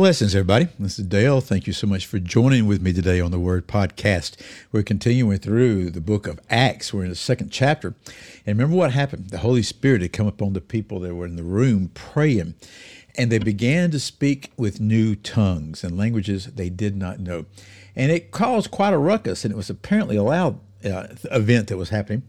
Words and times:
Blessings, 0.00 0.34
everybody. 0.34 0.66
This 0.78 0.98
is 0.98 1.04
Dale. 1.04 1.42
Thank 1.42 1.66
you 1.66 1.74
so 1.74 1.86
much 1.86 2.06
for 2.06 2.18
joining 2.18 2.66
with 2.66 2.80
me 2.80 2.94
today 2.94 3.20
on 3.20 3.32
the 3.32 3.38
Word 3.38 3.68
Podcast. 3.68 4.40
We're 4.72 4.82
continuing 4.82 5.36
through 5.36 5.90
the 5.90 6.00
book 6.00 6.26
of 6.26 6.40
Acts. 6.48 6.94
We're 6.94 7.02
in 7.02 7.10
the 7.10 7.14
second 7.14 7.50
chapter. 7.50 7.88
And 8.46 8.58
remember 8.58 8.78
what 8.78 8.92
happened? 8.92 9.28
The 9.28 9.40
Holy 9.40 9.62
Spirit 9.62 10.00
had 10.00 10.14
come 10.14 10.26
upon 10.26 10.54
the 10.54 10.62
people 10.62 11.00
that 11.00 11.14
were 11.14 11.26
in 11.26 11.36
the 11.36 11.42
room 11.42 11.90
praying, 11.92 12.54
and 13.18 13.30
they 13.30 13.38
began 13.38 13.90
to 13.90 14.00
speak 14.00 14.52
with 14.56 14.80
new 14.80 15.16
tongues 15.16 15.84
and 15.84 15.98
languages 15.98 16.46
they 16.46 16.70
did 16.70 16.96
not 16.96 17.20
know. 17.20 17.44
And 17.94 18.10
it 18.10 18.30
caused 18.30 18.70
quite 18.70 18.94
a 18.94 18.98
ruckus, 18.98 19.44
and 19.44 19.52
it 19.52 19.56
was 19.56 19.68
apparently 19.68 20.16
a 20.16 20.22
loud 20.22 20.58
uh, 20.82 21.08
event 21.24 21.68
that 21.68 21.76
was 21.76 21.90
happening 21.90 22.22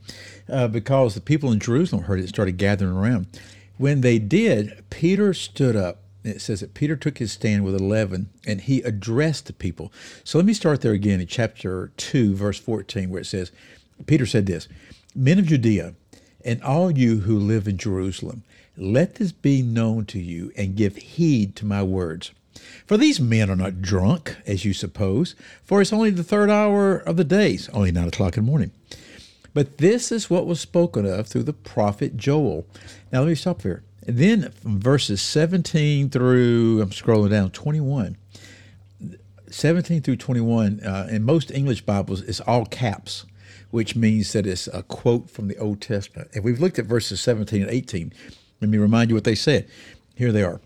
uh, 0.50 0.68
because 0.68 1.16
the 1.16 1.22
people 1.22 1.54
in 1.54 1.60
Jerusalem 1.60 2.04
heard 2.04 2.20
it 2.20 2.28
started 2.28 2.58
gathering 2.58 2.92
around. 2.92 3.28
When 3.78 4.02
they 4.02 4.20
did, 4.20 4.84
Peter 4.90 5.34
stood 5.34 5.78
up 5.78 6.02
it 6.24 6.42
says 6.42 6.60
that 6.60 6.74
Peter 6.74 6.96
took 6.96 7.18
his 7.18 7.32
stand 7.32 7.64
with 7.64 7.76
11 7.76 8.30
and 8.46 8.62
he 8.62 8.82
addressed 8.82 9.48
the 9.48 9.54
people. 9.54 9.92
So 10.24 10.38
let 10.38 10.46
me 10.46 10.54
start 10.54 10.82
there 10.82 10.94
again 10.94 11.20
in 11.20 11.28
chapter 11.28 11.92
2, 11.98 12.36
verse 12.36 12.60
14, 12.60 13.10
where 13.10 13.22
it 13.22 13.26
says, 13.26 13.52
Peter 14.06 14.26
said 14.26 14.46
this 14.46 14.68
Men 15.16 15.40
of 15.40 15.46
Judea, 15.46 15.96
and 16.44 16.62
all 16.64 16.92
you 16.92 17.22
who 17.22 17.38
live 17.38 17.68
in 17.68 17.78
Jerusalem, 17.78 18.44
let 18.78 19.16
this 19.16 19.32
be 19.32 19.62
known 19.62 20.06
to 20.06 20.20
you 20.20 20.52
and 20.56 20.76
give 20.76 20.96
heed 20.96 21.56
to 21.58 21.66
my 21.66 21.84
words. 21.84 22.32
For 22.86 22.98
these 22.98 23.20
men 23.20 23.50
are 23.50 23.56
not 23.56 23.82
drunk, 23.82 24.38
as 24.46 24.66
you 24.66 24.74
suppose, 24.74 25.36
for 25.64 25.82
it's 25.82 25.94
only 25.94 26.10
the 26.10 26.24
third 26.24 26.50
hour 26.50 26.98
of 26.98 27.18
the 27.18 27.24
day, 27.24 27.54
it's 27.54 27.70
only 27.70 27.92
nine 27.92 28.08
o'clock 28.08 28.38
in 28.38 28.44
the 28.44 28.50
morning. 28.50 28.72
But 29.54 29.80
this 29.80 30.12
is 30.12 30.30
what 30.30 30.46
was 30.46 30.62
spoken 30.62 31.06
of 31.06 31.28
through 31.28 31.44
the 31.44 31.54
prophet 31.54 32.16
Joel. 32.18 32.66
Now 33.12 33.20
let 33.20 33.30
me 33.30 33.36
stop 33.36 33.62
here. 33.64 33.84
Then 34.06 34.52
from 34.52 34.80
verses 34.80 35.22
17 35.22 36.10
through, 36.10 36.82
I'm 36.82 36.90
scrolling 36.90 37.30
down, 37.30 37.52
21. 37.52 38.18
17 39.50 40.02
through 40.02 40.16
21, 40.16 40.80
uh, 40.80 41.08
in 41.12 41.24
most 41.24 41.52
English 41.52 41.82
Bibles, 41.82 42.22
it's 42.22 42.40
all 42.40 42.66
caps, 42.66 43.26
which 43.70 43.96
means 43.96 44.32
that 44.34 44.48
it's 44.48 44.68
a 44.68 44.84
quote 44.84 45.30
from 45.30 45.48
the 45.48 45.58
Old 45.58 45.82
Testament. 45.82 46.30
And 46.34 46.44
we've 46.44 46.60
looked 46.60 46.80
at 46.80 46.86
verses 46.86 47.20
17 47.22 47.62
and 47.62 47.70
18. 47.70 48.14
Let 48.62 48.70
me 48.70 48.78
remind 48.78 49.10
you 49.10 49.16
what 49.16 49.26
they 49.26 49.36
said. 49.36 49.70
Here 50.16 50.32
they 50.32 50.44
are. 50.44 50.62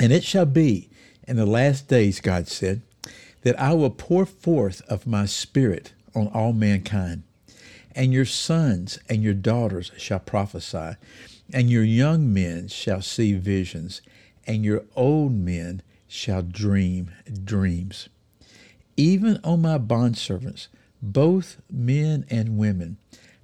And 0.00 0.12
it 0.12 0.24
shall 0.24 0.46
be 0.46 0.90
in 1.26 1.36
the 1.36 1.46
last 1.46 1.88
days, 1.88 2.20
God 2.20 2.48
said, 2.48 2.82
that 3.42 3.58
I 3.58 3.72
will 3.72 3.90
pour 3.90 4.26
forth 4.26 4.82
of 4.88 5.06
my 5.06 5.24
spirit 5.26 5.92
on 6.14 6.28
all 6.28 6.52
mankind, 6.52 7.22
and 7.94 8.12
your 8.12 8.24
sons 8.24 8.98
and 9.08 9.22
your 9.22 9.34
daughters 9.34 9.92
shall 9.96 10.18
prophesy 10.18 10.96
and 11.52 11.70
your 11.70 11.84
young 11.84 12.32
men 12.32 12.68
shall 12.68 13.02
see 13.02 13.34
visions, 13.34 14.02
and 14.46 14.64
your 14.64 14.84
old 14.94 15.32
men 15.32 15.82
shall 16.08 16.42
dream 16.42 17.10
dreams. 17.44 18.08
Even 18.96 19.38
on 19.44 19.62
my 19.62 19.78
bondservants, 19.78 20.68
both 21.02 21.60
men 21.70 22.24
and 22.30 22.58
women, 22.58 22.96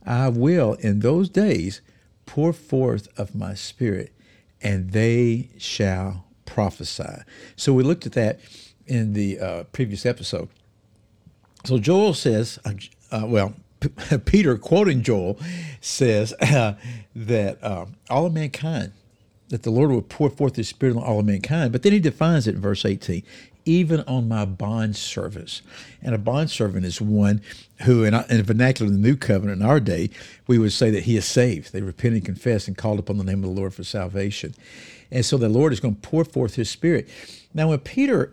I 0.05 0.29
will 0.29 0.75
in 0.75 1.01
those 1.01 1.29
days 1.29 1.81
pour 2.27 2.53
forth 2.53 3.09
of 3.19 3.35
my 3.35 3.55
spirit, 3.55 4.13
and 4.61 4.93
they 4.93 5.51
shall 5.59 6.25
prophesy. 6.45 7.23
So 7.57 7.73
we 7.73 7.83
looked 7.83 8.07
at 8.07 8.13
that 8.13 8.41
in 8.87 9.13
the 9.13 9.39
uh, 9.39 9.65
previous 9.65 10.07
episode. 10.07 10.49
So 11.65 11.79
Joel 11.79 12.15
says, 12.15 12.59
uh, 12.65 13.25
well, 13.27 13.55
Peter, 14.25 14.57
quoting 14.57 15.03
Joel, 15.03 15.39
says 15.81 16.33
uh, 16.41 16.75
that 17.15 17.63
uh, 17.63 17.87
all 18.11 18.27
of 18.27 18.33
mankind, 18.33 18.93
that 19.49 19.63
the 19.63 19.71
Lord 19.71 19.91
will 19.91 20.03
pour 20.03 20.31
forth 20.31 20.57
His 20.57 20.69
Spirit 20.69 20.97
on 20.97 21.03
all 21.03 21.21
of 21.21 21.27
mankind. 21.27 21.73
But 21.73 21.83
then 21.83 21.93
he 21.93 22.01
defines 22.01 22.47
it 22.47 22.55
in 22.55 22.61
verse 22.61 22.85
18 22.85 23.23
even 23.65 24.01
on 24.03 24.29
my 24.29 24.45
bond 24.45 24.97
servants. 24.97 25.63
And 26.03 26.15
a 26.15 26.19
bond 26.19 26.51
servant 26.51 26.85
is 26.85 27.01
one 27.01 27.41
who, 27.83 28.05
in, 28.05 28.15
in 28.15 28.43
vernacular 28.43 28.91
of 28.91 28.93
the 28.93 29.03
new 29.03 29.17
covenant 29.17 29.61
in 29.61 29.67
our 29.67 29.81
day, 29.81 30.11
we 30.47 30.59
would 30.59 30.73
say 30.73 30.91
that 30.91 31.05
he 31.05 31.17
is 31.17 31.25
saved. 31.25 31.73
They 31.73 31.83
repent 31.83 32.15
and 32.15 32.25
confess 32.25 32.67
and 32.67 32.77
called 32.77 32.99
upon 32.99 33.19
the 33.19 33.25
name 33.25 33.45
of 33.45 33.55
the 33.55 33.61
Lord 33.61 33.75
for 33.75 33.85
salvation. 33.85 34.55
And 35.11 35.25
so 35.25 35.37
the 35.37 35.49
Lord 35.49 35.73
is 35.73 35.81
going 35.81 35.95
to 35.95 36.01
pour 36.01 36.25
forth 36.25 36.55
his 36.55 36.71
spirit. 36.71 37.09
Now, 37.55 37.69
when 37.69 37.79
Peter 37.81 38.33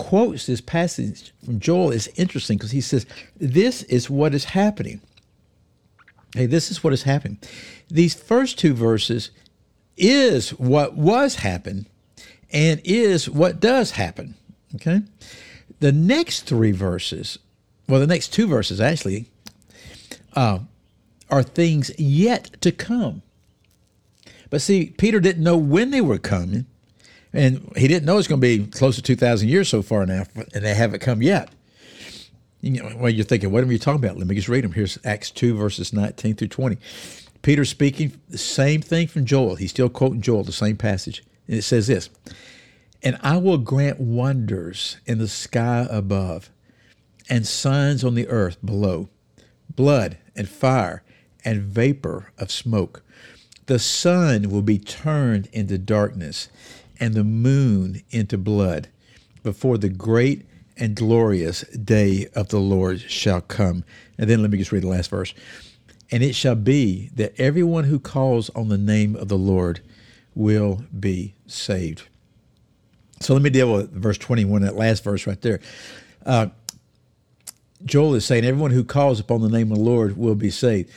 quotes 0.00 0.46
this 0.46 0.62
passage 0.62 1.34
from 1.44 1.60
Joel 1.60 1.90
is 1.90 2.08
interesting 2.16 2.56
because 2.56 2.70
he 2.70 2.80
says, 2.80 3.04
This 3.36 3.82
is 3.82 4.08
what 4.08 4.34
is 4.34 4.44
happening. 4.44 5.02
Hey, 6.34 6.46
this 6.46 6.70
is 6.70 6.82
what 6.82 6.94
is 6.94 7.02
happening. 7.02 7.38
These 7.88 8.14
first 8.14 8.58
two 8.58 8.72
verses 8.72 9.30
is 9.98 10.50
what 10.54 10.96
was 10.96 11.36
happened 11.36 11.84
and 12.50 12.80
is 12.82 13.28
what 13.28 13.60
does 13.60 13.92
happen. 13.92 14.36
Okay? 14.76 15.02
The 15.80 15.92
next 15.92 16.42
three 16.42 16.72
verses, 16.72 17.38
well, 17.86 18.00
the 18.00 18.06
next 18.06 18.32
two 18.32 18.46
verses 18.46 18.80
actually, 18.80 19.26
uh, 20.32 20.60
are 21.28 21.42
things 21.42 21.90
yet 21.98 22.56
to 22.62 22.72
come. 22.72 23.20
But 24.48 24.62
see, 24.62 24.94
Peter 24.96 25.20
didn't 25.20 25.44
know 25.44 25.58
when 25.58 25.90
they 25.90 26.00
were 26.00 26.18
coming. 26.18 26.64
And 27.32 27.72
he 27.76 27.86
didn't 27.86 28.06
know 28.06 28.18
it's 28.18 28.28
going 28.28 28.40
to 28.40 28.58
be 28.58 28.66
close 28.66 28.96
to 28.96 29.02
2,000 29.02 29.48
years 29.48 29.68
so 29.68 29.82
far 29.82 30.04
now, 30.04 30.24
and 30.52 30.64
they 30.64 30.74
haven't 30.74 31.00
come 31.00 31.22
yet. 31.22 31.50
You 32.60 32.82
know, 32.82 32.96
well, 32.96 33.10
you're 33.10 33.24
thinking, 33.24 33.50
what 33.52 33.64
are 33.64 33.72
you 33.72 33.78
talking 33.78 34.04
about? 34.04 34.18
Let 34.18 34.26
me 34.26 34.34
just 34.34 34.48
read 34.48 34.64
them. 34.64 34.72
Here's 34.72 34.98
Acts 35.04 35.30
2, 35.30 35.56
verses 35.56 35.92
19 35.92 36.34
through 36.34 36.48
20. 36.48 36.76
Peter 37.42 37.64
speaking 37.64 38.20
the 38.28 38.36
same 38.36 38.82
thing 38.82 39.06
from 39.06 39.24
Joel. 39.24 39.54
He's 39.56 39.70
still 39.70 39.88
quoting 39.88 40.20
Joel, 40.20 40.44
the 40.44 40.52
same 40.52 40.76
passage. 40.76 41.22
And 41.46 41.56
it 41.56 41.62
says 41.62 41.86
this 41.86 42.10
And 43.02 43.16
I 43.22 43.38
will 43.38 43.58
grant 43.58 43.98
wonders 43.98 44.98
in 45.06 45.18
the 45.18 45.28
sky 45.28 45.86
above 45.88 46.50
and 47.30 47.46
signs 47.46 48.04
on 48.04 48.14
the 48.14 48.28
earth 48.28 48.58
below 48.64 49.08
blood 49.74 50.18
and 50.36 50.48
fire 50.48 51.02
and 51.44 51.62
vapor 51.62 52.32
of 52.36 52.50
smoke. 52.50 53.02
The 53.66 53.78
sun 53.78 54.50
will 54.50 54.62
be 54.62 54.78
turned 54.78 55.48
into 55.52 55.78
darkness 55.78 56.48
and 57.00 57.14
the 57.14 57.24
moon 57.24 58.02
into 58.10 58.38
blood 58.38 58.88
before 59.42 59.78
the 59.78 59.88
great 59.88 60.46
and 60.76 60.94
glorious 60.94 61.62
day 61.62 62.28
of 62.34 62.48
the 62.48 62.60
Lord 62.60 63.00
shall 63.00 63.40
come. 63.40 63.84
And 64.18 64.28
then 64.28 64.42
let 64.42 64.50
me 64.50 64.58
just 64.58 64.72
read 64.72 64.82
the 64.82 64.88
last 64.88 65.10
verse. 65.10 65.34
And 66.12 66.22
it 66.22 66.34
shall 66.34 66.54
be 66.54 67.10
that 67.14 67.38
everyone 67.38 67.84
who 67.84 67.98
calls 67.98 68.50
on 68.50 68.68
the 68.68 68.78
name 68.78 69.16
of 69.16 69.28
the 69.28 69.38
Lord 69.38 69.80
will 70.34 70.84
be 70.98 71.34
saved. 71.46 72.02
So 73.20 73.34
let 73.34 73.42
me 73.42 73.50
deal 73.50 73.72
with 73.72 73.92
verse 73.92 74.18
21, 74.18 74.62
that 74.62 74.76
last 74.76 75.04
verse 75.04 75.26
right 75.26 75.40
there. 75.40 75.60
Uh, 76.24 76.48
Joel 77.84 78.14
is 78.14 78.24
saying, 78.24 78.44
Everyone 78.44 78.70
who 78.70 78.84
calls 78.84 79.20
upon 79.20 79.40
the 79.42 79.48
name 79.48 79.70
of 79.70 79.78
the 79.78 79.84
Lord 79.84 80.16
will 80.16 80.34
be 80.34 80.50
saved. 80.50 80.90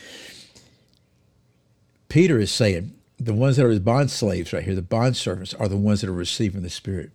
Peter 2.09 2.40
is 2.40 2.52
saying, 2.52 2.94
the 3.19 3.34
ones 3.34 3.57
that 3.57 3.66
are 3.66 3.69
his 3.69 3.79
bond 3.79 4.12
slaves 4.12 4.53
right 4.53 4.63
here, 4.63 4.75
the 4.75 4.81
bond 4.81 5.16
servants, 5.16 5.53
are 5.53 5.68
the 5.68 5.78
ones 5.78 6.01
that 6.01 6.09
are 6.09 6.13
receiving 6.13 6.62
the 6.62 6.69
Spirit. 6.69 7.12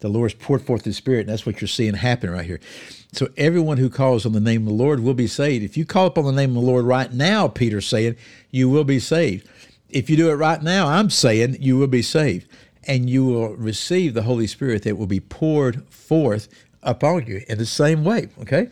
The 0.00 0.08
Lord 0.08 0.30
has 0.30 0.40
poured 0.40 0.62
forth 0.62 0.82
the 0.82 0.92
Spirit, 0.92 1.20
and 1.20 1.30
that's 1.30 1.46
what 1.46 1.60
you're 1.60 1.68
seeing 1.68 1.94
happen 1.94 2.30
right 2.30 2.44
here. 2.44 2.60
So 3.12 3.28
everyone 3.36 3.78
who 3.78 3.88
calls 3.88 4.26
on 4.26 4.32
the 4.32 4.40
name 4.40 4.62
of 4.62 4.68
the 4.68 4.82
Lord 4.82 5.00
will 5.00 5.14
be 5.14 5.26
saved. 5.26 5.64
If 5.64 5.76
you 5.76 5.86
call 5.86 6.06
upon 6.06 6.24
the 6.24 6.32
name 6.32 6.50
of 6.50 6.62
the 6.62 6.70
Lord 6.70 6.84
right 6.84 7.12
now, 7.12 7.48
Peter's 7.48 7.86
saying, 7.86 8.16
you 8.50 8.68
will 8.68 8.84
be 8.84 9.00
saved. 9.00 9.48
If 9.88 10.10
you 10.10 10.16
do 10.16 10.30
it 10.30 10.34
right 10.34 10.62
now, 10.62 10.88
I'm 10.88 11.08
saying 11.08 11.56
you 11.60 11.78
will 11.78 11.86
be 11.86 12.02
saved. 12.02 12.46
And 12.86 13.08
you 13.08 13.24
will 13.24 13.56
receive 13.56 14.14
the 14.14 14.22
Holy 14.22 14.46
Spirit 14.46 14.82
that 14.82 14.96
will 14.96 15.06
be 15.06 15.20
poured 15.20 15.88
forth 15.88 16.48
upon 16.82 17.26
you 17.26 17.42
in 17.48 17.58
the 17.58 17.66
same 17.66 18.04
way. 18.04 18.28
Okay? 18.42 18.68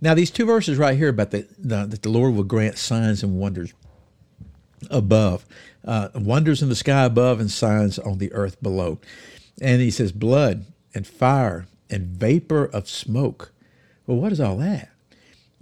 Now, 0.00 0.14
these 0.14 0.30
two 0.30 0.46
verses 0.46 0.78
right 0.78 0.96
here 0.96 1.08
about 1.08 1.30
the, 1.30 1.46
the, 1.58 1.86
that 1.86 2.02
the 2.02 2.10
Lord 2.10 2.34
will 2.34 2.44
grant 2.44 2.78
signs 2.78 3.22
and 3.22 3.40
wonders 3.40 3.72
above 4.90 5.44
uh, 5.84 6.08
wonders 6.14 6.62
in 6.62 6.68
the 6.68 6.76
sky 6.76 7.04
above 7.04 7.40
and 7.40 7.50
signs 7.50 7.98
on 7.98 8.18
the 8.18 8.32
earth 8.32 8.60
below. 8.62 8.98
And 9.60 9.80
he 9.80 9.90
says, 9.90 10.12
blood 10.12 10.66
and 10.94 11.06
fire 11.06 11.66
and 11.88 12.06
vapor 12.06 12.64
of 12.66 12.88
smoke. 12.88 13.52
Well, 14.06 14.16
what 14.16 14.32
is 14.32 14.40
all 14.40 14.56
that? 14.58 14.90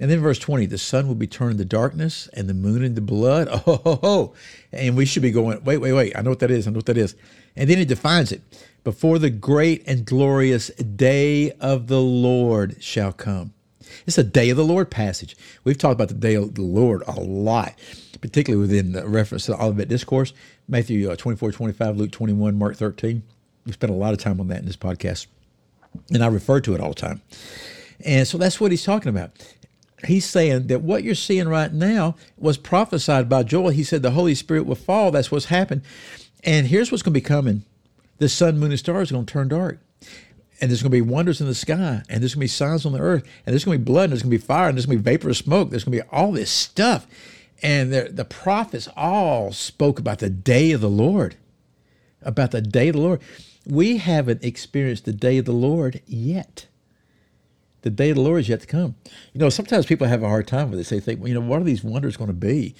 And 0.00 0.10
then 0.10 0.20
verse 0.20 0.38
20, 0.38 0.66
the 0.66 0.78
sun 0.78 1.08
will 1.08 1.16
be 1.16 1.26
turned 1.26 1.58
to 1.58 1.64
darkness 1.64 2.28
and 2.32 2.48
the 2.48 2.54
moon 2.54 2.84
into 2.84 3.00
blood. 3.00 3.48
Oh, 3.66 3.76
ho, 3.76 3.98
ho, 4.02 4.34
and 4.72 4.96
we 4.96 5.04
should 5.04 5.22
be 5.22 5.32
going, 5.32 5.62
wait, 5.64 5.78
wait, 5.78 5.92
wait. 5.92 6.16
I 6.16 6.22
know 6.22 6.30
what 6.30 6.38
that 6.38 6.50
is. 6.50 6.66
I 6.66 6.70
know 6.70 6.76
what 6.76 6.86
that 6.86 6.96
is. 6.96 7.16
And 7.56 7.68
then 7.68 7.78
he 7.78 7.84
defines 7.84 8.30
it 8.30 8.40
before 8.84 9.18
the 9.18 9.30
great 9.30 9.82
and 9.86 10.06
glorious 10.06 10.68
day 10.68 11.50
of 11.60 11.88
the 11.88 12.00
Lord 12.00 12.82
shall 12.82 13.12
come. 13.12 13.52
It's 14.06 14.18
a 14.18 14.24
day 14.24 14.50
of 14.50 14.56
the 14.56 14.64
Lord 14.64 14.90
passage. 14.90 15.36
We've 15.64 15.78
talked 15.78 15.94
about 15.94 16.08
the 16.08 16.14
day 16.14 16.34
of 16.34 16.54
the 16.54 16.62
Lord 16.62 17.02
a 17.06 17.20
lot, 17.20 17.74
particularly 18.20 18.60
within 18.60 18.92
the 18.92 19.06
reference 19.06 19.46
to 19.46 19.52
the 19.52 19.62
Olivet 19.62 19.88
Discourse, 19.88 20.32
Matthew 20.68 21.10
uh, 21.10 21.16
24, 21.16 21.52
25, 21.52 21.96
Luke 21.96 22.10
21, 22.10 22.58
Mark 22.58 22.76
13. 22.76 23.22
We 23.66 23.72
spent 23.72 23.92
a 23.92 23.96
lot 23.96 24.12
of 24.12 24.18
time 24.18 24.40
on 24.40 24.48
that 24.48 24.60
in 24.60 24.66
this 24.66 24.76
podcast, 24.76 25.26
and 26.10 26.22
I 26.22 26.28
refer 26.28 26.60
to 26.60 26.74
it 26.74 26.80
all 26.80 26.90
the 26.90 26.94
time. 26.94 27.22
And 28.04 28.26
so 28.26 28.38
that's 28.38 28.60
what 28.60 28.70
he's 28.70 28.84
talking 28.84 29.10
about. 29.10 29.30
He's 30.06 30.24
saying 30.24 30.68
that 30.68 30.82
what 30.82 31.02
you're 31.02 31.14
seeing 31.14 31.48
right 31.48 31.72
now 31.72 32.14
was 32.36 32.56
prophesied 32.56 33.28
by 33.28 33.42
Joel. 33.42 33.70
He 33.70 33.82
said 33.82 34.02
the 34.02 34.12
Holy 34.12 34.34
Spirit 34.34 34.64
will 34.64 34.76
fall. 34.76 35.10
That's 35.10 35.32
what's 35.32 35.46
happened. 35.46 35.82
And 36.44 36.68
here's 36.68 36.92
what's 36.92 37.02
going 37.02 37.14
to 37.14 37.20
be 37.20 37.24
coming 37.24 37.64
the 38.18 38.28
sun, 38.28 38.58
moon, 38.58 38.70
and 38.70 38.78
stars 38.78 39.10
are 39.10 39.14
going 39.14 39.26
to 39.26 39.32
turn 39.32 39.48
dark 39.48 39.80
and 40.60 40.70
there's 40.70 40.82
going 40.82 40.90
to 40.90 40.96
be 40.96 41.02
wonders 41.02 41.40
in 41.40 41.46
the 41.46 41.54
sky, 41.54 42.02
and 42.08 42.22
there's 42.22 42.34
going 42.34 42.40
to 42.40 42.44
be 42.44 42.48
signs 42.48 42.84
on 42.84 42.92
the 42.92 42.98
earth, 42.98 43.24
and 43.46 43.52
there's 43.52 43.64
going 43.64 43.76
to 43.76 43.84
be 43.84 43.92
blood, 43.92 44.04
and 44.04 44.12
there's 44.12 44.22
going 44.22 44.32
to 44.32 44.38
be 44.38 44.44
fire, 44.44 44.68
and 44.68 44.76
there's 44.76 44.86
going 44.86 44.98
to 44.98 45.02
be 45.02 45.10
vapor 45.10 45.30
of 45.30 45.36
smoke. 45.36 45.70
There's 45.70 45.84
going 45.84 45.98
to 45.98 46.04
be 46.04 46.10
all 46.10 46.32
this 46.32 46.50
stuff. 46.50 47.06
And 47.62 47.92
the, 47.92 48.08
the 48.12 48.24
prophets 48.24 48.88
all 48.96 49.52
spoke 49.52 49.98
about 49.98 50.18
the 50.18 50.30
day 50.30 50.72
of 50.72 50.80
the 50.80 50.90
Lord, 50.90 51.36
about 52.22 52.52
the 52.52 52.60
day 52.60 52.88
of 52.88 52.94
the 52.94 53.00
Lord. 53.00 53.20
We 53.66 53.98
haven't 53.98 54.44
experienced 54.44 55.04
the 55.04 55.12
day 55.12 55.38
of 55.38 55.44
the 55.44 55.52
Lord 55.52 56.00
yet. 56.06 56.66
The 57.82 57.90
day 57.90 58.10
of 58.10 58.16
the 58.16 58.22
Lord 58.22 58.40
is 58.40 58.48
yet 58.48 58.60
to 58.62 58.66
come. 58.66 58.96
You 59.32 59.40
know, 59.40 59.50
sometimes 59.50 59.86
people 59.86 60.08
have 60.08 60.22
a 60.22 60.28
hard 60.28 60.48
time 60.48 60.70
with 60.70 60.80
this. 60.80 60.88
They 60.88 60.98
think, 61.00 61.20
well, 61.20 61.28
you 61.28 61.34
know, 61.34 61.40
what 61.40 61.60
are 61.60 61.64
these 61.64 61.84
wonders 61.84 62.16
going 62.16 62.28
to 62.28 62.34
be? 62.34 62.74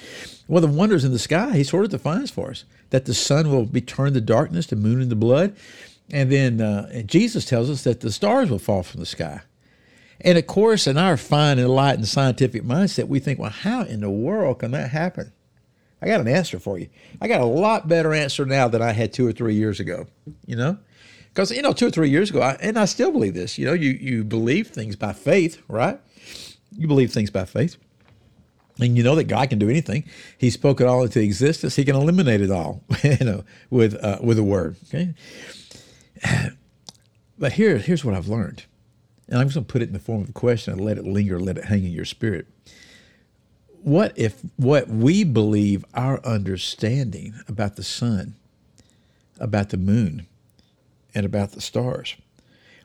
Well, 0.48 0.60
the 0.60 0.66
wonders 0.66 1.04
in 1.04 1.12
the 1.12 1.18
sky, 1.20 1.56
he 1.56 1.62
sort 1.62 1.84
of 1.84 1.90
defines 1.90 2.30
for 2.30 2.50
us 2.50 2.64
that 2.90 3.04
the 3.04 3.14
sun 3.14 3.50
will 3.50 3.64
be 3.64 3.80
turned 3.80 4.14
to 4.14 4.20
darkness, 4.20 4.66
the 4.66 4.76
moon 4.76 5.00
into 5.00 5.14
blood, 5.14 5.54
and 6.10 6.32
then 6.32 6.60
uh, 6.60 7.02
Jesus 7.02 7.44
tells 7.44 7.68
us 7.68 7.84
that 7.84 8.00
the 8.00 8.12
stars 8.12 8.50
will 8.50 8.58
fall 8.58 8.82
from 8.82 9.00
the 9.00 9.06
sky. 9.06 9.42
And 10.20 10.36
of 10.36 10.46
course, 10.46 10.86
in 10.86 10.98
our 10.98 11.16
fine, 11.16 11.58
enlightened 11.58 12.08
scientific 12.08 12.62
mindset, 12.64 13.08
we 13.08 13.20
think, 13.20 13.38
well, 13.38 13.50
how 13.50 13.82
in 13.82 14.00
the 14.00 14.10
world 14.10 14.60
can 14.60 14.72
that 14.72 14.90
happen? 14.90 15.32
I 16.00 16.06
got 16.06 16.20
an 16.20 16.28
answer 16.28 16.58
for 16.58 16.78
you. 16.78 16.88
I 17.20 17.28
got 17.28 17.40
a 17.40 17.46
lot 17.46 17.88
better 17.88 18.14
answer 18.14 18.44
now 18.44 18.68
than 18.68 18.82
I 18.82 18.92
had 18.92 19.12
two 19.12 19.26
or 19.26 19.32
three 19.32 19.54
years 19.54 19.80
ago, 19.80 20.06
you 20.46 20.56
know? 20.56 20.78
Because, 21.28 21.50
you 21.50 21.62
know, 21.62 21.72
two 21.72 21.86
or 21.86 21.90
three 21.90 22.10
years 22.10 22.30
ago, 22.30 22.40
I, 22.40 22.52
and 22.54 22.78
I 22.78 22.84
still 22.84 23.12
believe 23.12 23.34
this, 23.34 23.58
you 23.58 23.66
know, 23.66 23.72
you, 23.72 23.90
you 23.90 24.24
believe 24.24 24.68
things 24.68 24.96
by 24.96 25.12
faith, 25.12 25.60
right? 25.68 26.00
You 26.76 26.88
believe 26.88 27.12
things 27.12 27.30
by 27.30 27.44
faith. 27.44 27.76
And 28.80 28.96
you 28.96 29.02
know 29.02 29.16
that 29.16 29.24
God 29.24 29.50
can 29.50 29.58
do 29.58 29.68
anything. 29.68 30.04
He 30.36 30.50
spoke 30.50 30.80
it 30.80 30.86
all 30.86 31.02
into 31.02 31.20
existence. 31.20 31.74
He 31.74 31.84
can 31.84 31.96
eliminate 31.96 32.40
it 32.40 32.50
all, 32.50 32.82
you 33.02 33.24
know, 33.24 33.44
with 33.70 33.96
uh, 33.96 34.18
with 34.22 34.38
a 34.38 34.44
word. 34.44 34.76
Okay, 34.88 35.14
but 37.38 37.52
here, 37.52 37.78
here's 37.78 38.04
what 38.04 38.14
I've 38.14 38.28
learned. 38.28 38.64
And 39.28 39.38
I'm 39.38 39.46
just 39.46 39.54
going 39.54 39.66
to 39.66 39.72
put 39.72 39.82
it 39.82 39.88
in 39.88 39.92
the 39.92 39.98
form 39.98 40.22
of 40.22 40.30
a 40.30 40.32
question 40.32 40.72
and 40.72 40.84
let 40.84 40.98
it 40.98 41.04
linger, 41.04 41.38
let 41.38 41.58
it 41.58 41.66
hang 41.66 41.84
in 41.84 41.92
your 41.92 42.04
spirit. 42.04 42.46
What 43.82 44.12
if 44.16 44.40
what 44.56 44.88
we 44.88 45.22
believe 45.22 45.84
our 45.94 46.24
understanding 46.24 47.34
about 47.46 47.76
the 47.76 47.84
sun, 47.84 48.34
about 49.38 49.68
the 49.68 49.76
moon, 49.76 50.26
and 51.14 51.24
about 51.24 51.52
the 51.52 51.60
stars, 51.60 52.16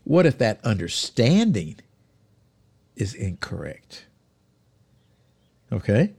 what 0.04 0.26
if 0.26 0.38
that 0.38 0.64
understanding 0.64 1.78
is 2.96 3.14
incorrect? 3.14 4.06
Okay? 5.72 6.14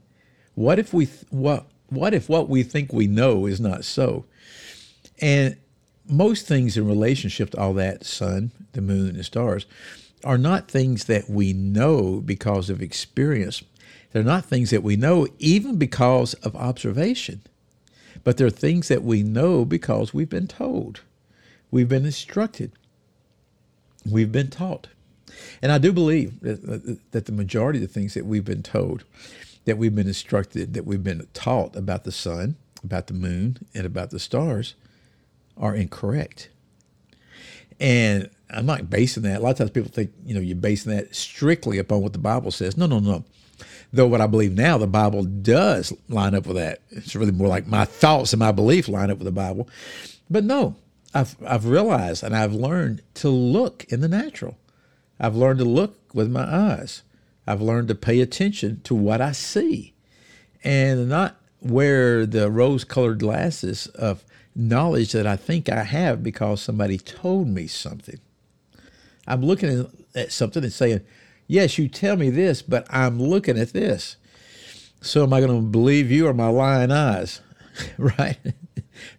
What 0.54 0.78
if 0.78 0.92
we 0.92 1.06
what 1.30 1.66
what 1.88 2.14
if 2.14 2.28
what 2.28 2.48
we 2.48 2.62
think 2.62 2.92
we 2.92 3.06
know 3.06 3.46
is 3.46 3.60
not 3.60 3.84
so? 3.84 4.24
And 5.20 5.56
most 6.06 6.46
things 6.46 6.76
in 6.76 6.86
relationship 6.86 7.50
to 7.50 7.60
all 7.60 7.74
that 7.74 8.04
sun, 8.04 8.50
the 8.72 8.80
moon, 8.80 9.16
and 9.16 9.24
stars 9.24 9.66
are 10.22 10.38
not 10.38 10.68
things 10.68 11.04
that 11.04 11.28
we 11.28 11.52
know 11.52 12.20
because 12.20 12.70
of 12.70 12.82
experience. 12.82 13.62
They're 14.12 14.22
not 14.22 14.44
things 14.44 14.70
that 14.70 14.82
we 14.82 14.96
know 14.96 15.26
even 15.38 15.76
because 15.76 16.34
of 16.34 16.54
observation, 16.56 17.42
but 18.22 18.36
they're 18.36 18.50
things 18.50 18.88
that 18.88 19.02
we 19.02 19.22
know 19.22 19.64
because 19.64 20.14
we've 20.14 20.28
been 20.28 20.46
told, 20.46 21.00
we've 21.70 21.88
been 21.88 22.06
instructed, 22.06 22.72
we've 24.08 24.32
been 24.32 24.50
taught. 24.50 24.88
And 25.60 25.72
I 25.72 25.78
do 25.78 25.92
believe 25.92 26.40
that, 26.40 26.98
that 27.10 27.26
the 27.26 27.32
majority 27.32 27.82
of 27.82 27.88
the 27.88 27.92
things 27.92 28.14
that 28.14 28.24
we've 28.24 28.44
been 28.44 28.62
told, 28.62 29.04
that 29.64 29.78
we've 29.78 29.94
been 29.94 30.06
instructed, 30.06 30.74
that 30.74 30.86
we've 30.86 31.02
been 31.02 31.26
taught 31.34 31.74
about 31.74 32.04
the 32.04 32.12
sun, 32.12 32.56
about 32.84 33.08
the 33.08 33.14
moon, 33.14 33.58
and 33.74 33.84
about 33.84 34.10
the 34.10 34.20
stars 34.20 34.74
are 35.56 35.74
incorrect. 35.74 36.50
And 37.80 38.30
I'm 38.50 38.66
not 38.66 38.88
basing 38.90 39.24
that. 39.24 39.40
A 39.40 39.42
lot 39.42 39.50
of 39.50 39.58
times 39.58 39.70
people 39.70 39.90
think, 39.90 40.12
you 40.24 40.34
know, 40.34 40.40
you're 40.40 40.56
basing 40.56 40.94
that 40.94 41.14
strictly 41.14 41.78
upon 41.78 42.02
what 42.02 42.12
the 42.12 42.18
Bible 42.18 42.50
says. 42.50 42.76
No, 42.76 42.86
no, 42.86 42.98
no. 42.98 43.24
Though 43.92 44.06
what 44.06 44.20
I 44.20 44.26
believe 44.26 44.52
now, 44.52 44.78
the 44.78 44.86
Bible 44.86 45.22
does 45.24 45.92
line 46.08 46.34
up 46.34 46.46
with 46.46 46.56
that. 46.56 46.80
It's 46.90 47.14
really 47.14 47.32
more 47.32 47.48
like 47.48 47.66
my 47.66 47.84
thoughts 47.84 48.32
and 48.32 48.40
my 48.40 48.52
belief 48.52 48.88
line 48.88 49.10
up 49.10 49.18
with 49.18 49.26
the 49.26 49.32
Bible. 49.32 49.68
But 50.28 50.44
no, 50.44 50.76
I've, 51.14 51.36
I've 51.46 51.66
realized 51.66 52.24
and 52.24 52.34
I've 52.34 52.54
learned 52.54 53.02
to 53.14 53.28
look 53.28 53.84
in 53.88 54.00
the 54.00 54.08
natural. 54.08 54.56
I've 55.20 55.36
learned 55.36 55.60
to 55.60 55.64
look 55.64 55.96
with 56.12 56.30
my 56.30 56.42
eyes. 56.42 57.02
I've 57.46 57.62
learned 57.62 57.88
to 57.88 57.94
pay 57.94 58.20
attention 58.20 58.80
to 58.84 58.94
what 58.94 59.20
I 59.20 59.32
see 59.32 59.94
and 60.64 61.08
not 61.08 61.36
wear 61.64 62.26
the 62.26 62.50
rose 62.50 62.84
colored 62.84 63.18
glasses 63.18 63.86
of 63.88 64.24
knowledge 64.54 65.12
that 65.12 65.26
I 65.26 65.36
think 65.36 65.68
I 65.68 65.82
have 65.82 66.22
because 66.22 66.62
somebody 66.62 66.98
told 66.98 67.48
me 67.48 67.66
something. 67.66 68.20
I'm 69.26 69.42
looking 69.42 69.90
at 70.14 70.32
something 70.32 70.62
and 70.62 70.72
saying, 70.72 71.00
Yes, 71.46 71.76
you 71.76 71.88
tell 71.88 72.16
me 72.16 72.30
this, 72.30 72.62
but 72.62 72.86
I'm 72.88 73.20
looking 73.20 73.58
at 73.58 73.72
this. 73.72 74.16
So 75.02 75.22
am 75.22 75.34
I 75.34 75.40
going 75.40 75.54
to 75.54 75.66
believe 75.66 76.10
you 76.10 76.26
or 76.26 76.32
my 76.32 76.48
lying 76.48 76.90
eyes? 76.90 77.42
right? 77.98 78.38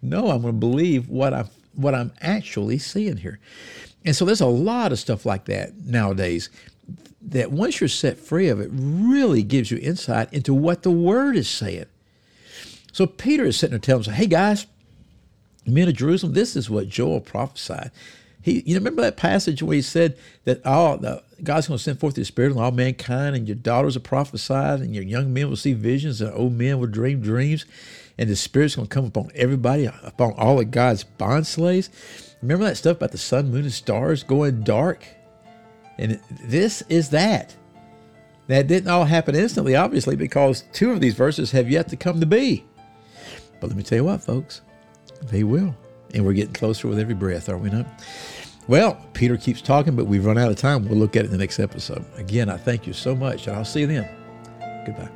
no, 0.01 0.30
I'm 0.30 0.42
going 0.42 0.53
to 0.53 0.59
believe 0.59 1.09
what 1.09 1.33
I'm 1.33 1.50
what 1.74 1.94
I'm 1.94 2.13
actually 2.21 2.77
seeing 2.77 3.18
here. 3.18 3.39
And 4.06 4.15
so 4.15 4.24
there's 4.24 4.42
a 4.42 4.45
lot 4.45 4.92
of 4.92 5.00
stuff 5.00 5.25
like 5.25 5.45
that 5.45 5.75
nowadays 5.77 6.50
that 7.21 7.51
once 7.51 7.81
you're 7.81 7.88
set 7.89 8.18
free 8.18 8.47
of 8.47 8.59
it 8.59 8.69
really 8.71 9.44
gives 9.44 9.71
you 9.71 9.77
insight 9.80 10.31
into 10.31 10.53
what 10.53 10.83
the 10.83 10.92
word 10.92 11.36
is 11.36 11.50
saying. 11.50 11.86
So 12.95 13.06
Peter 13.06 13.44
is 13.44 13.59
sitting 13.59 13.71
there 13.71 13.80
telling 13.80 14.07
us, 14.07 14.15
hey 14.15 14.25
guys, 14.25 14.68
men 15.68 15.89
of 15.89 15.95
Jerusalem, 15.95 16.31
this 16.31 16.56
is 16.56 16.69
what 16.69 16.88
Joel 16.88 17.19
prophesied. 17.19 17.92
He, 18.42 18.63
you 18.65 18.74
remember 18.75 19.01
that 19.01 19.18
passage 19.18 19.62
where 19.62 19.75
he 19.75 19.81
said 19.81 20.18
that 20.45 20.65
all 20.65 20.97
the, 20.97 21.21
God's 21.44 21.68
going 21.68 21.77
to 21.77 21.83
send 21.83 22.00
forth 22.00 22.15
His 22.15 22.30
Spirit 22.30 22.53
on 22.53 22.63
all 22.63 22.71
mankind, 22.71 23.36
and 23.36 23.50
your 23.50 23.56
daughters 23.56 23.95
will 23.95 24.03
prophesy, 24.03 24.53
and 24.53 24.95
your 24.95 25.03
young 25.03 25.33
men 25.33 25.49
will 25.49 25.57
see 25.57 25.73
visions, 25.73 26.21
and 26.21 26.33
old 26.33 26.54
men 26.54 26.80
will 26.80 26.87
dream 26.87 27.19
dreams, 27.19 27.66
and 28.18 28.30
the 28.30 28.35
Spirit's 28.37 28.78
going 28.78 28.87
to 28.87 28.94
come 28.94 29.07
upon 29.07 29.30
everybody, 29.35 29.87
upon 29.87 30.31
all 30.37 30.61
of 30.61 30.71
God's 30.71 31.04
bond 31.04 31.45
slaves. 31.45 31.90
Remember 32.42 32.64
that 32.64 32.78
stuff 32.78 32.95
about 32.95 33.11
the 33.11 33.18
sun, 33.18 33.52
moon, 33.52 33.64
and 33.64 33.73
stars 33.73 34.23
going 34.23 34.64
dark? 34.64 35.06
And 35.97 36.21
this 36.30 36.81
is 36.87 37.09
that. 37.09 37.57
That 38.47 38.68
didn't 38.68 38.90
all 38.90 39.04
happen 39.04 39.35
instantly, 39.35 39.75
obviously, 39.75 40.16
because 40.16 40.64
two 40.71 40.92
of 40.92 41.02
these 41.02 41.16
verses 41.16 41.52
have 41.52 41.69
yet 41.69 41.90
to 41.90 41.97
come 41.97 42.21
to 42.21 42.25
be. 42.25 42.64
But 43.66 43.69
let 43.69 43.78
me 43.78 43.84
tell 43.84 43.98
you 43.98 44.04
what, 44.04 44.22
folks, 44.22 44.62
they 45.24 45.44
will. 45.44 45.76
And 46.14 46.24
we're 46.24 46.34
getting 46.34 46.54
closer 46.54 46.88
with 46.88 47.00
every 47.00 47.16
breath, 47.16 47.50
are 47.50 47.57
we 47.57 47.72
not? 47.72 47.88
Well, 48.68 49.04
Peter 49.14 49.38
keeps 49.38 49.60
talking, 49.60 49.95
but 49.95 50.06
we've 50.06 50.24
run 50.24 50.38
out 50.38 50.52
of 50.52 50.57
time. 50.57 50.88
We'll 50.88 51.00
look 51.00 51.16
at 51.16 51.24
it 51.24 51.26
in 51.26 51.31
the 51.31 51.40
next 51.40 51.60
episode. 51.60 52.06
Again, 52.16 52.48
I 52.48 52.57
thank 52.57 52.86
you 52.86 52.94
so 52.94 53.16
much, 53.16 53.48
and 53.48 53.56
I'll 53.56 53.66
see 53.66 53.80
you 53.80 53.88
then. 53.88 54.07
Goodbye. 54.86 55.10